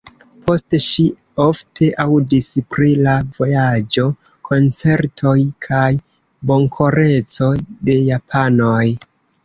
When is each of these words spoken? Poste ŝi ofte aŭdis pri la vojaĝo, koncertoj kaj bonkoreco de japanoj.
Poste 0.45 0.77
ŝi 0.85 1.03
ofte 1.43 1.89
aŭdis 2.05 2.47
pri 2.71 2.89
la 3.09 3.13
vojaĝo, 3.37 4.07
koncertoj 4.51 5.37
kaj 5.69 5.87
bonkoreco 6.53 7.55
de 7.89 8.03
japanoj. 8.13 8.87